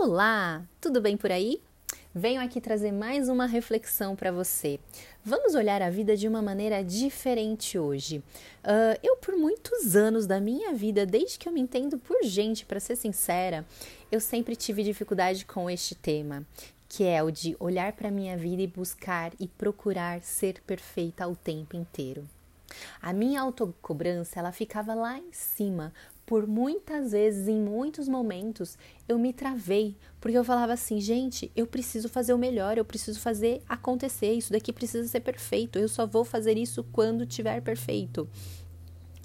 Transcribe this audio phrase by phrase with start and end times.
[0.00, 1.60] Olá, tudo bem por aí?
[2.14, 4.78] Venho aqui trazer mais uma reflexão para você.
[5.24, 8.18] Vamos olhar a vida de uma maneira diferente hoje.
[8.62, 12.64] Uh, eu, por muitos anos da minha vida, desde que eu me entendo por gente,
[12.64, 13.66] para ser sincera,
[14.10, 16.46] eu sempre tive dificuldade com este tema,
[16.88, 21.34] que é o de olhar para minha vida e buscar e procurar ser perfeita o
[21.34, 22.24] tempo inteiro.
[23.02, 25.92] A minha autocobrança, ela ficava lá em cima,
[26.28, 28.76] por muitas vezes, em muitos momentos,
[29.08, 33.18] eu me travei, porque eu falava assim, gente, eu preciso fazer o melhor, eu preciso
[33.18, 38.28] fazer acontecer, isso daqui precisa ser perfeito, eu só vou fazer isso quando tiver perfeito.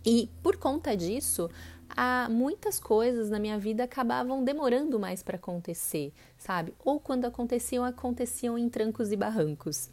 [0.06, 1.50] E por conta disso,
[1.90, 6.74] há muitas coisas na minha vida acabavam demorando mais para acontecer, sabe?
[6.86, 9.90] Ou quando aconteciam, aconteciam em trancos e barrancos.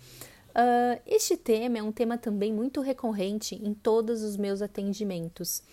[0.50, 5.64] Uh, este tema é um tema também muito recorrente em todos os meus atendimentos.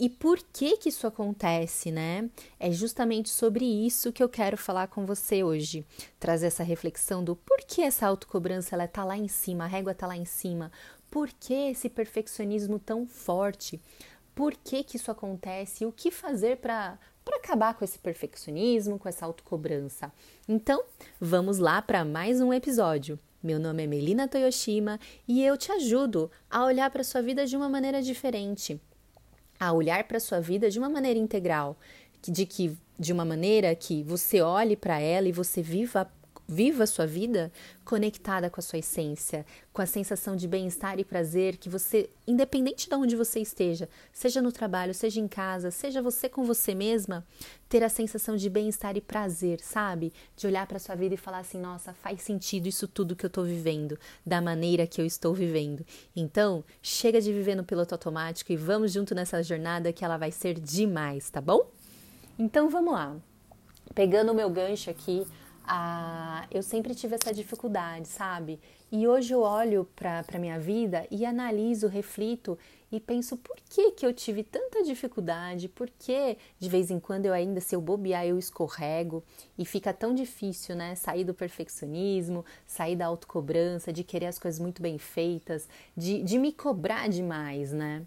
[0.00, 2.30] E por que que isso acontece, né?
[2.60, 5.84] É justamente sobre isso que eu quero falar com você hoje.
[6.20, 9.94] Trazer essa reflexão do por que essa autocobrança ela tá lá em cima, a régua
[9.94, 10.70] tá lá em cima.
[11.10, 13.80] Por que esse perfeccionismo tão forte?
[14.36, 15.82] Por que que isso acontece?
[15.82, 20.10] E o que fazer para para acabar com esse perfeccionismo, com essa autocobrança.
[20.48, 20.82] Então,
[21.20, 23.18] vamos lá para mais um episódio.
[23.42, 27.54] Meu nome é Melina Toyoshima e eu te ajudo a olhar para sua vida de
[27.54, 28.80] uma maneira diferente
[29.58, 31.76] a olhar para a sua vida de uma maneira integral,
[32.22, 36.10] de que de uma maneira que você olhe para ela e você viva
[36.48, 37.52] viva a sua vida
[37.84, 42.88] conectada com a sua essência, com a sensação de bem-estar e prazer que você, independente
[42.88, 47.26] de onde você esteja, seja no trabalho, seja em casa, seja você com você mesma,
[47.68, 50.10] ter a sensação de bem-estar e prazer, sabe?
[50.34, 53.28] De olhar para sua vida e falar assim: "Nossa, faz sentido isso tudo que eu
[53.28, 55.84] estou vivendo, da maneira que eu estou vivendo".
[56.16, 60.30] Então, chega de viver no piloto automático e vamos junto nessa jornada que ela vai
[60.30, 61.70] ser demais, tá bom?
[62.38, 63.16] Então, vamos lá.
[63.94, 65.26] Pegando o meu gancho aqui,
[65.70, 68.58] ah, eu sempre tive essa dificuldade, sabe?
[68.90, 72.58] E hoje eu olho para a minha vida e analiso, reflito
[72.90, 77.26] e penso por que, que eu tive tanta dificuldade, por que de vez em quando
[77.26, 79.22] eu ainda, se eu bobear, eu escorrego
[79.58, 80.94] e fica tão difícil, né?
[80.94, 86.38] Sair do perfeccionismo, sair da autocobrança, de querer as coisas muito bem feitas, de, de
[86.38, 88.06] me cobrar demais, né?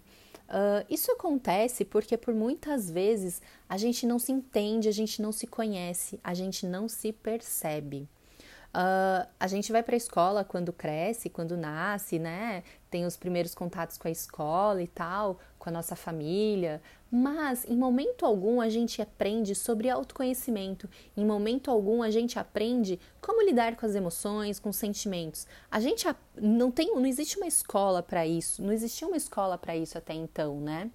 [0.52, 5.32] Uh, isso acontece porque por muitas vezes a gente não se entende, a gente não
[5.32, 8.06] se conhece, a gente não se percebe.
[8.74, 12.62] Uh, a gente vai para a escola quando cresce, quando nasce, né?
[12.90, 16.80] Tem os primeiros contatos com a escola e tal, com a nossa família,
[17.10, 22.98] mas em momento algum a gente aprende sobre autoconhecimento, em momento algum a gente aprende
[23.20, 25.46] como lidar com as emoções, com os sentimentos.
[25.70, 29.76] A gente não tem, não existe uma escola para isso, não existia uma escola para
[29.76, 30.90] isso até então, né?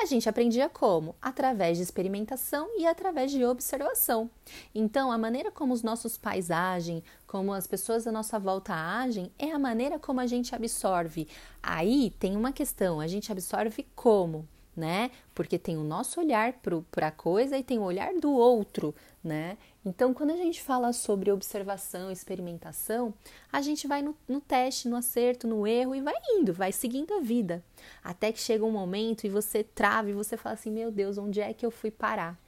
[0.00, 1.16] A gente aprendia como?
[1.20, 4.30] Através de experimentação e através de observação.
[4.72, 9.32] Então, a maneira como os nossos pais agem, como as pessoas à nossa volta agem,
[9.36, 11.26] é a maneira como a gente absorve.
[11.60, 14.46] Aí tem uma questão: a gente absorve como?
[14.76, 15.10] Né?
[15.34, 16.52] Porque tem o nosso olhar
[16.92, 18.94] para a coisa e tem o olhar do outro,
[19.24, 19.58] né?
[19.88, 23.14] Então, quando a gente fala sobre observação, experimentação,
[23.50, 27.14] a gente vai no, no, teste, no acerto, no erro e vai indo, vai seguindo
[27.14, 27.64] a vida.
[28.04, 31.40] Até que chega um momento e você trava e você fala assim: meu Deus, onde
[31.40, 32.38] é que eu fui parar?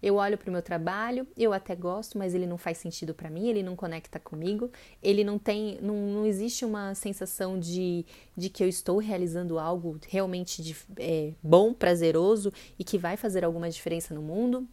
[0.00, 3.30] Eu olho para o meu trabalho, eu até gosto, mas ele não faz sentido para
[3.30, 4.70] mim, ele não conecta comigo,
[5.02, 8.04] ele não tem, não, não existe uma sensação de,
[8.36, 13.44] de que eu estou realizando algo realmente de, é, bom, prazeroso e que vai fazer
[13.44, 14.68] alguma diferença no mundo.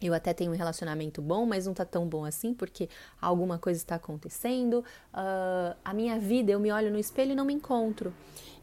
[0.00, 2.88] Eu até tenho um relacionamento bom, mas não tá tão bom assim porque
[3.20, 4.84] alguma coisa está acontecendo.
[5.12, 8.12] Uh, a minha vida, eu me olho no espelho e não me encontro.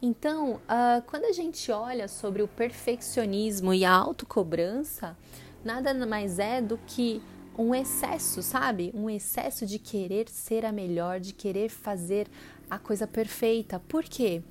[0.01, 5.17] Então, uh, quando a gente olha sobre o perfeccionismo e a autocobrança,
[5.63, 7.21] nada mais é do que
[7.57, 8.91] um excesso, sabe?
[8.93, 12.27] Um excesso de querer ser a melhor, de querer fazer
[12.69, 13.79] a coisa perfeita.
[13.87, 14.41] Por quê?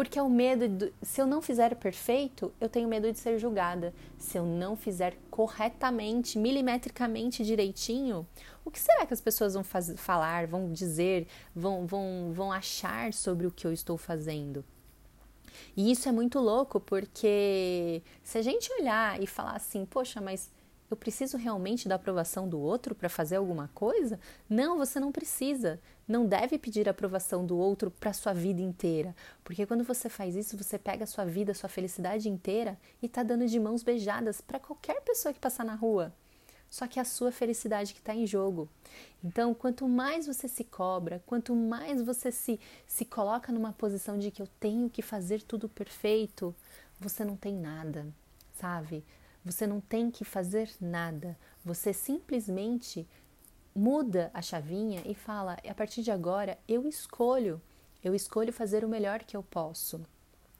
[0.00, 3.38] Porque é o medo, de, se eu não fizer perfeito, eu tenho medo de ser
[3.38, 3.92] julgada.
[4.16, 8.26] Se eu não fizer corretamente, milimetricamente direitinho,
[8.64, 13.12] o que será que as pessoas vão faz, falar, vão dizer, vão, vão, vão achar
[13.12, 14.64] sobre o que eu estou fazendo?
[15.76, 20.50] E isso é muito louco, porque se a gente olhar e falar assim, poxa, mas
[20.90, 24.18] eu preciso realmente da aprovação do outro para fazer alguma coisa?
[24.48, 25.80] Não, você não precisa.
[26.06, 29.14] Não deve pedir a aprovação do outro para sua vida inteira,
[29.44, 33.06] porque quando você faz isso, você pega a sua vida, a sua felicidade inteira e
[33.06, 36.12] está dando de mãos beijadas para qualquer pessoa que passar na rua.
[36.68, 38.68] Só que é a sua felicidade que está em jogo.
[39.22, 44.30] Então, quanto mais você se cobra, quanto mais você se, se coloca numa posição de
[44.30, 46.54] que eu tenho que fazer tudo perfeito,
[46.98, 48.06] você não tem nada,
[48.52, 49.04] sabe?
[49.44, 51.38] Você não tem que fazer nada.
[51.64, 53.08] Você simplesmente
[53.74, 57.60] muda a chavinha e fala: a partir de agora eu escolho,
[58.02, 60.00] eu escolho fazer o melhor que eu posso.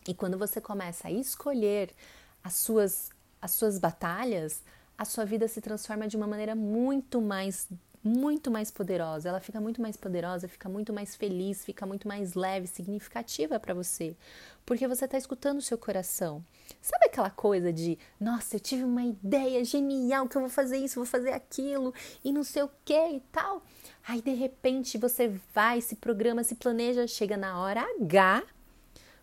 [0.09, 1.95] E quando você começa a escolher
[2.43, 3.11] as suas,
[3.41, 4.63] as suas batalhas,
[4.97, 7.69] a sua vida se transforma de uma maneira muito mais
[8.03, 12.35] muito mais poderosa, ela fica muito mais poderosa, fica muito mais feliz, fica muito mais
[12.35, 14.17] leve, significativa para você,
[14.65, 16.43] porque você está escutando o seu coração.
[16.81, 20.97] Sabe aquela coisa de, nossa, eu tive uma ideia genial que eu vou fazer isso,
[20.97, 21.93] vou fazer aquilo
[22.25, 23.63] e não sei o que e tal.
[24.07, 28.43] Aí de repente você vai, se programa, se planeja, chega na hora H,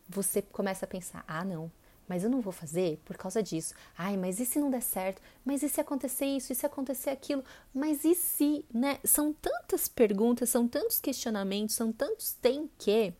[0.07, 1.71] você começa a pensar: ah, não,
[2.07, 3.73] mas eu não vou fazer por causa disso.
[3.97, 5.21] Ai, mas e se não der certo?
[5.45, 6.51] Mas e se acontecer isso?
[6.51, 7.43] E se acontecer aquilo?
[7.73, 8.99] Mas e se, né?
[9.03, 13.13] São tantas perguntas, são tantos questionamentos, são tantos tem que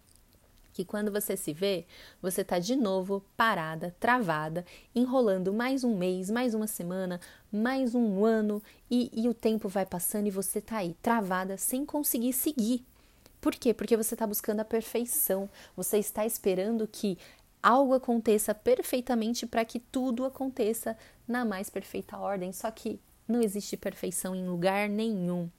[0.78, 1.88] que quando você se vê,
[2.22, 4.64] você tá de novo parada, travada,
[4.94, 7.20] enrolando mais um mês, mais uma semana,
[7.52, 11.84] mais um ano e, e o tempo vai passando e você tá aí travada sem
[11.84, 12.86] conseguir seguir.
[13.42, 13.74] Por quê?
[13.74, 17.18] Porque você está buscando a perfeição, você está esperando que
[17.68, 20.98] algo aconteça perfeitamente para que tudo aconteça
[21.28, 22.54] na mais perfeita ordem.
[22.54, 22.98] Só que
[23.28, 25.50] não existe perfeição em lugar nenhum.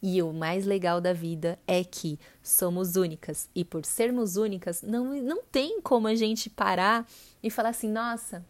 [0.00, 3.50] E o mais legal da vida é que somos únicas.
[3.54, 7.06] E por sermos únicas, não, não tem como a gente parar
[7.42, 8.42] e falar assim: nossa,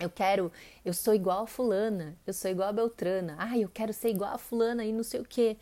[0.00, 0.50] eu quero,
[0.84, 4.32] eu sou igual a Fulana, eu sou igual a Beltrana, ai, eu quero ser igual
[4.32, 5.58] a Fulana e não sei o quê.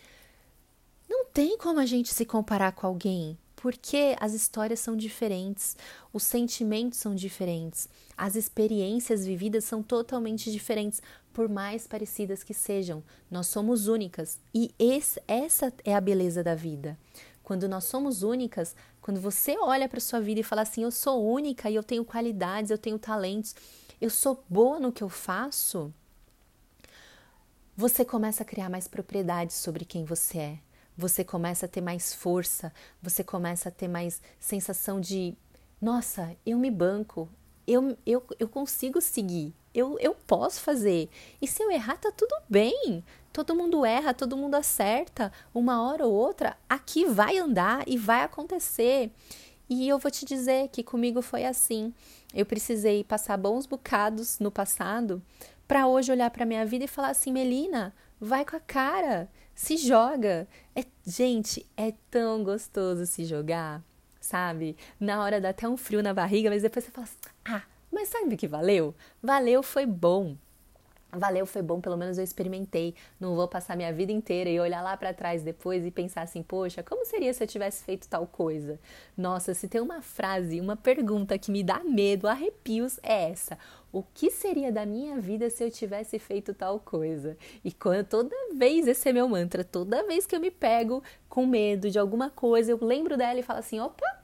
[1.09, 5.77] Não tem como a gente se comparar com alguém porque as histórias são diferentes,
[6.13, 11.01] os sentimentos são diferentes, as experiências vividas são totalmente diferentes,
[11.33, 13.05] por mais parecidas que sejam.
[13.31, 16.99] Nós somos únicas e esse, essa é a beleza da vida.
[17.45, 21.25] Quando nós somos únicas, quando você olha para sua vida e fala assim: eu sou
[21.25, 23.55] única e eu tenho qualidades, eu tenho talentos,
[24.01, 25.95] eu sou boa no que eu faço,
[27.77, 32.15] você começa a criar mais propriedades sobre quem você é você começa a ter mais
[32.15, 32.73] força,
[33.03, 35.35] você começa a ter mais sensação de:
[35.81, 37.29] nossa, eu me banco,
[37.67, 41.09] eu, eu, eu consigo seguir, eu, eu posso fazer.
[41.41, 43.05] E se eu errar, tá tudo bem.
[43.33, 45.33] Todo mundo erra, todo mundo acerta.
[45.55, 49.11] Uma hora ou outra, aqui vai andar e vai acontecer.
[49.71, 51.95] E eu vou te dizer que comigo foi assim.
[52.35, 55.23] Eu precisei passar bons bocados no passado
[55.67, 59.77] para hoje olhar para minha vida e falar assim: Melina, vai com a cara se
[59.77, 60.49] joga.
[60.75, 63.83] É, gente, é tão gostoso se jogar,
[64.21, 64.77] sabe?
[64.99, 68.09] Na hora dá até um frio na barriga, mas depois você fala assim, ah, mas
[68.09, 68.95] sabe o que valeu?
[69.23, 70.37] Valeu, foi bom.
[71.15, 72.95] Valeu, foi bom, pelo menos eu experimentei.
[73.21, 76.43] Não vou passar minha vida inteira e olhar lá para trás depois e pensar assim,
[76.43, 78.81] poxa, como seria se eu tivesse feito tal coisa?
[79.15, 83.59] Nossa, se tem uma frase, uma pergunta que me dá medo, arrepios, é essa.
[83.93, 87.37] O que seria da minha vida se eu tivesse feito tal coisa?
[87.63, 91.45] E quando, toda vez, esse é meu mantra, toda vez que eu me pego com
[91.45, 94.22] medo de alguma coisa, eu lembro dela e falo assim: opa,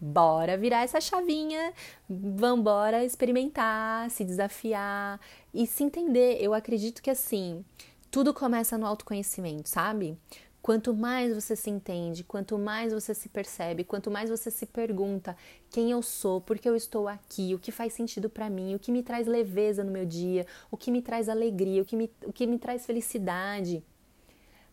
[0.00, 1.72] bora virar essa chavinha,
[2.08, 5.20] vambora experimentar, se desafiar
[5.52, 6.38] e se entender.
[6.40, 7.64] Eu acredito que assim,
[8.10, 10.16] tudo começa no autoconhecimento, sabe?
[10.62, 15.34] Quanto mais você se entende, quanto mais você se percebe, quanto mais você se pergunta
[15.70, 18.78] quem eu sou, por que eu estou aqui, o que faz sentido para mim, o
[18.78, 22.10] que me traz leveza no meu dia, o que me traz alegria, o que me,
[22.26, 23.82] o que me traz felicidade.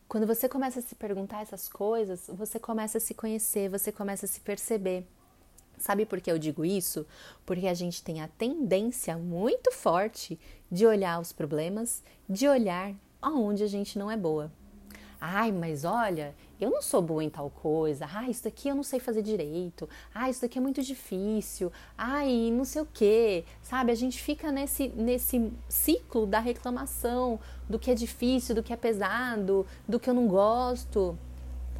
[0.10, 4.26] Quando você começa a se perguntar essas coisas, você começa a se conhecer, você começa
[4.26, 5.06] a se perceber.
[5.78, 7.06] Sabe por que eu digo isso?
[7.46, 10.40] Porque a gente tem a tendência muito forte
[10.72, 14.52] de olhar os problemas, de olhar aonde a gente não é boa.
[15.20, 18.08] Ai, mas olha, eu não sou boa em tal coisa.
[18.14, 19.90] Ah, isso daqui eu não sei fazer direito.
[20.14, 21.72] Ah, isso daqui é muito difícil.
[21.98, 23.44] Ai, não sei o quê.
[23.64, 23.92] Sabe?
[23.92, 28.76] A gente fica nesse, nesse ciclo da reclamação, do que é difícil, do que é
[28.76, 31.18] pesado, do que eu não gosto.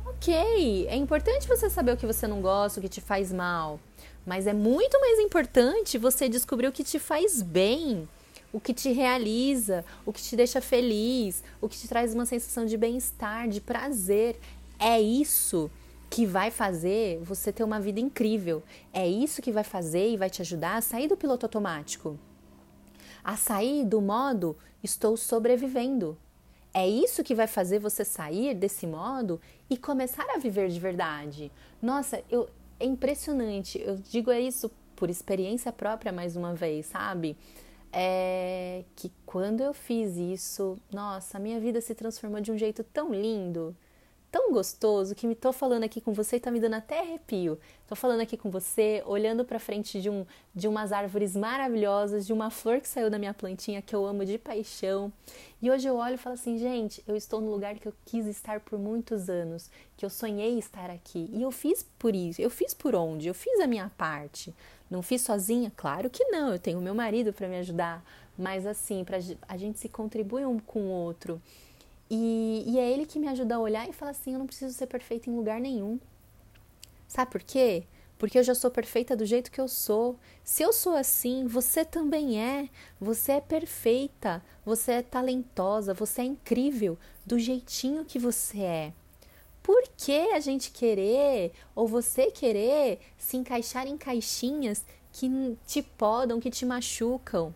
[0.10, 3.80] Ok, é importante você saber o que você não gosta, o que te faz mal.
[4.26, 8.08] Mas é muito mais importante você descobrir o que te faz bem
[8.52, 12.66] o que te realiza, o que te deixa feliz, o que te traz uma sensação
[12.66, 14.40] de bem-estar, de prazer.
[14.80, 15.70] É isso
[16.10, 18.64] que vai fazer você ter uma vida incrível.
[18.94, 22.18] É isso que vai fazer e vai te ajudar a sair do piloto automático.
[23.24, 26.18] A sair do modo estou sobrevivendo.
[26.78, 31.52] É isso que vai fazer você sair desse modo e começar a viver de verdade.
[31.82, 32.48] Nossa, eu,
[32.80, 33.82] é impressionante.
[33.82, 37.36] Eu digo isso por experiência própria mais uma vez, sabe?
[37.92, 43.14] é que quando eu fiz isso, nossa, minha vida se transformou de um jeito tão
[43.14, 43.76] lindo,
[44.32, 47.58] tão gostoso que me tô falando aqui com você e tá me dando até arrepio.
[47.88, 52.34] Tô falando aqui com você, olhando para frente de um de umas árvores maravilhosas, de
[52.34, 55.12] uma flor que saiu da minha plantinha que eu amo de paixão.
[55.62, 58.26] E hoje eu olho e falo assim, gente, eu estou no lugar que eu quis
[58.26, 61.30] estar por muitos anos, que eu sonhei estar aqui.
[61.32, 62.42] E eu fiz por isso.
[62.42, 63.28] Eu fiz por onde?
[63.28, 64.54] Eu fiz a minha parte.
[64.90, 65.72] Não fiz sozinha?
[65.76, 66.52] Claro que não.
[66.52, 68.04] Eu tenho meu marido para me ajudar,
[68.38, 69.18] mas assim, para
[69.48, 71.42] a gente se contribui um com o outro.
[72.10, 74.74] E, e é ele que me ajuda a olhar e falar assim: eu não preciso
[74.74, 76.00] ser perfeita em lugar nenhum.
[77.08, 77.84] Sabe por quê?
[78.18, 80.18] Porque eu já sou perfeita do jeito que eu sou.
[80.44, 82.70] Se eu sou assim, você também é.
[83.00, 88.94] Você é perfeita, você é talentosa, você é incrível do jeitinho que você é.
[89.62, 95.30] Por que a gente querer, ou você querer, se encaixar em caixinhas que
[95.68, 97.54] te podam, que te machucam?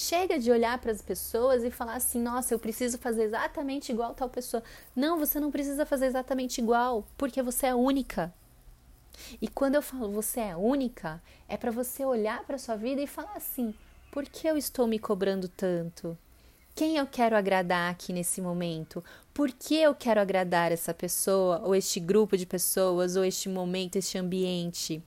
[0.00, 4.14] Chega de olhar para as pessoas e falar assim: nossa, eu preciso fazer exatamente igual
[4.14, 4.62] tal pessoa.
[4.94, 8.32] Não, você não precisa fazer exatamente igual, porque você é única.
[9.42, 13.08] E quando eu falo você é única, é para você olhar para sua vida e
[13.08, 13.74] falar assim:
[14.12, 16.16] por que eu estou me cobrando tanto?
[16.76, 19.02] Quem eu quero agradar aqui nesse momento?
[19.34, 23.96] Por que eu quero agradar essa pessoa, ou este grupo de pessoas, ou este momento,
[23.96, 25.02] este ambiente?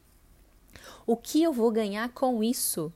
[1.08, 2.92] O que eu vou ganhar com isso?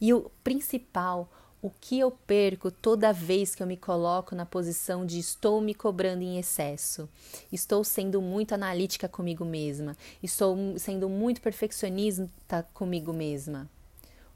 [0.00, 1.28] E o principal,
[1.62, 5.74] o que eu perco toda vez que eu me coloco na posição de estou me
[5.74, 7.08] cobrando em excesso,
[7.52, 13.68] estou sendo muito analítica comigo mesma, estou sendo muito perfeccionista comigo mesma.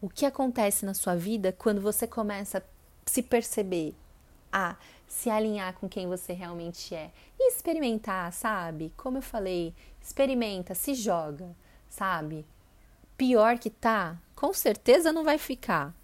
[0.03, 2.63] O que acontece na sua vida quando você começa a
[3.07, 3.95] se perceber,
[4.53, 4.77] a
[5.09, 8.93] se alinhar com quem você realmente é e experimentar, sabe?
[8.99, 11.57] Como eu falei, experimenta, se joga,
[11.89, 12.45] sabe?
[13.17, 15.95] Pior que tá, com certeza não vai ficar.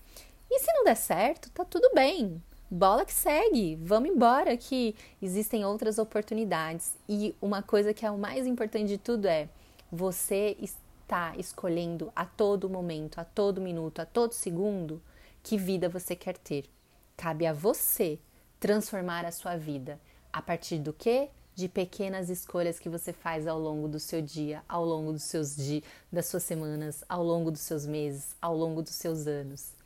[0.51, 2.43] E se não der certo, tá tudo bem.
[2.69, 6.97] Bola que segue, vamos embora que existem outras oportunidades.
[7.09, 9.49] E uma coisa que é o mais importante de tudo é
[9.93, 15.01] você está escolhendo a todo momento, a todo minuto, a todo segundo
[15.43, 16.69] que vida você quer ter.
[17.17, 18.19] Cabe a você
[18.59, 20.01] transformar a sua vida
[20.33, 21.29] a partir do que?
[21.55, 25.57] De pequenas escolhas que você faz ao longo do seu dia, ao longo dos seus
[25.57, 29.80] dias, das suas semanas, ao longo dos seus meses, ao longo dos seus anos.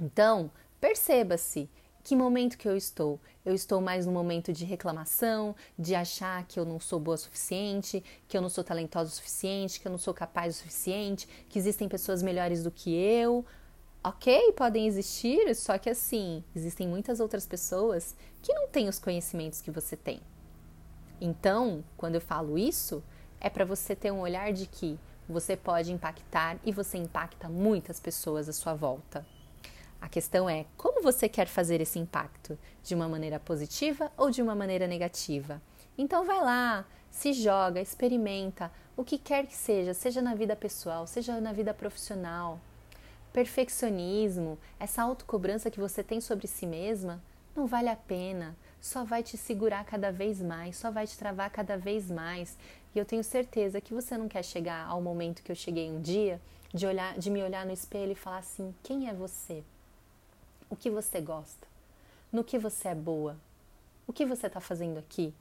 [0.00, 0.50] Então,
[0.80, 1.68] perceba-se
[2.06, 3.18] que momento que eu estou?
[3.44, 7.18] Eu estou mais no momento de reclamação, de achar que eu não sou boa o
[7.18, 11.26] suficiente, que eu não sou talentosa o suficiente, que eu não sou capaz o suficiente,
[11.48, 13.44] que existem pessoas melhores do que eu.
[14.04, 19.60] Ok, podem existir, só que assim, existem muitas outras pessoas que não têm os conhecimentos
[19.60, 20.20] que você tem.
[21.20, 23.02] Então, quando eu falo isso,
[23.40, 24.96] é para você ter um olhar de que
[25.28, 29.26] você pode impactar e você impacta muitas pessoas à sua volta.
[30.00, 34.42] A questão é como você quer fazer esse impacto, de uma maneira positiva ou de
[34.42, 35.60] uma maneira negativa.
[35.98, 41.06] Então vai lá, se joga, experimenta o que quer que seja, seja na vida pessoal,
[41.06, 42.60] seja na vida profissional.
[43.32, 47.22] Perfeccionismo, essa autocobrança que você tem sobre si mesma,
[47.54, 51.50] não vale a pena, só vai te segurar cada vez mais, só vai te travar
[51.50, 52.56] cada vez mais.
[52.94, 56.00] E eu tenho certeza que você não quer chegar ao momento que eu cheguei um
[56.00, 56.40] dia,
[56.72, 59.64] de olhar, de me olhar no espelho e falar assim: quem é você?
[60.68, 61.66] O que você gosta,
[62.32, 63.36] no que você é boa,
[64.06, 65.34] o que você está fazendo aqui,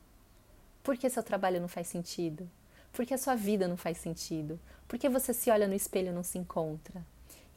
[0.84, 2.50] por que seu trabalho não faz sentido,
[2.94, 6.10] por que a sua vida não faz sentido, por que você se olha no espelho
[6.10, 7.04] e não se encontra.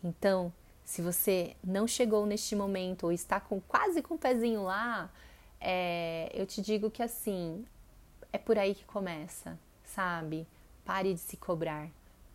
[0.02, 0.52] Então,
[0.84, 5.10] se você não chegou neste momento ou está com quase com o pezinho lá,
[5.60, 7.64] é, eu te digo que assim
[8.32, 10.46] é por aí que começa, sabe?
[10.84, 11.88] Pare de se cobrar,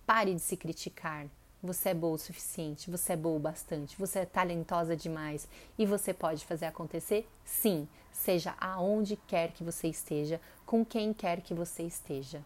[0.06, 1.28] pare de se criticar,
[1.64, 5.48] você é boa o suficiente, você é boa o bastante, você é talentosa demais
[5.80, 7.26] e você pode fazer acontecer?
[7.46, 12.44] Sim, seja aonde quer que você esteja, com quem quer que você esteja.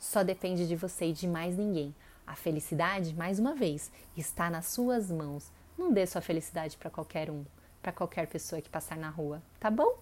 [0.00, 1.94] Só depende de você e de mais ninguém.
[2.26, 5.52] A felicidade, mais uma vez, está nas suas mãos.
[5.76, 7.44] Não dê sua felicidade para qualquer um,
[7.82, 9.98] para qualquer pessoa que passar na rua, tá bom?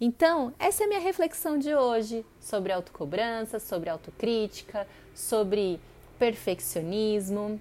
[0.00, 5.80] Então, essa é a minha reflexão de hoje sobre autocobrança, sobre autocrítica, sobre
[6.18, 7.60] perfeccionismo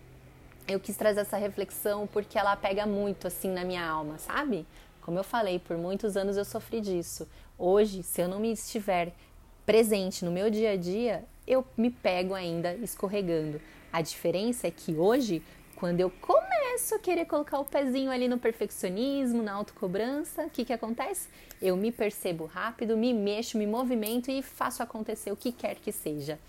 [0.67, 4.65] eu quis trazer essa reflexão porque ela pega muito assim na minha alma, sabe?
[5.01, 7.27] Como eu falei, por muitos anos eu sofri disso.
[7.57, 9.13] Hoje, se eu não me estiver
[9.65, 13.59] presente no meu dia a dia, eu me pego ainda escorregando.
[13.91, 15.43] A diferença é que hoje,
[15.75, 20.63] quando eu começo a querer colocar o pezinho ali no perfeccionismo, na autocobrança, o que,
[20.63, 21.27] que acontece?
[21.61, 25.91] Eu me percebo rápido, me mexo, me movimento e faço acontecer o que quer que
[25.91, 26.39] seja.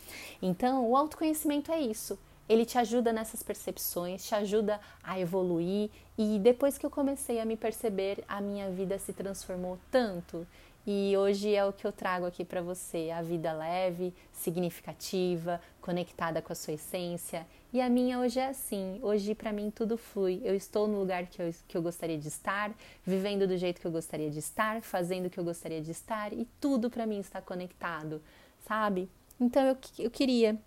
[0.40, 5.90] Então, o autoconhecimento é isso ele te ajuda nessas percepções, te ajuda a evoluir.
[6.16, 10.46] E depois que eu comecei a me perceber, a minha vida se transformou tanto.
[10.86, 16.42] E hoje é o que eu trago aqui para você, a vida leve, significativa, conectada
[16.42, 17.46] com a sua essência.
[17.72, 18.98] E a minha hoje é assim.
[19.02, 20.42] Hoje para mim tudo flui.
[20.44, 22.70] Eu estou no lugar que eu, que eu gostaria de estar,
[23.02, 26.34] vivendo do jeito que eu gostaria de estar, fazendo o que eu gostaria de estar
[26.34, 28.20] e tudo para mim está conectado,
[28.66, 29.08] sabe?
[29.40, 30.60] Então eu, eu queria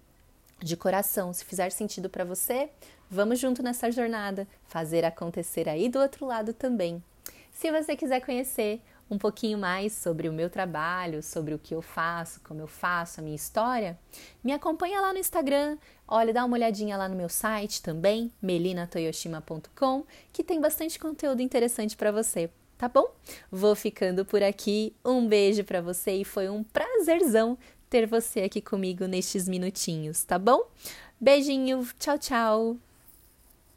[0.60, 2.70] de coração, se fizer sentido para você,
[3.10, 7.04] vamos junto nessa jornada, fazer acontecer aí do outro lado também.
[7.52, 11.82] Se você quiser conhecer um pouquinho mais sobre o meu trabalho, sobre o que eu
[11.82, 13.98] faço, como eu faço, a minha história,
[14.44, 15.78] me acompanha lá no Instagram.
[16.08, 21.96] Olha, dá uma olhadinha lá no meu site também, melinatoyoshima.com, que tem bastante conteúdo interessante
[21.96, 23.10] para você, tá bom?
[23.52, 24.94] Vou ficando por aqui.
[25.04, 27.58] Um beijo para você e foi um prazerzão
[27.90, 30.70] ter você aqui comigo nestes minutinhos, tá bom?
[31.20, 32.78] Beijinho, tchau, tchau.